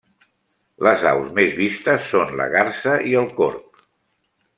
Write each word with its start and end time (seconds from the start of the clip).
Les 0.85 1.03
aus 1.09 1.27
més 1.39 1.53
vistes 1.59 2.07
són 2.13 2.33
la 2.39 2.47
garsa 2.55 2.95
i 3.11 3.13
el 3.21 3.29
corb. 3.41 3.85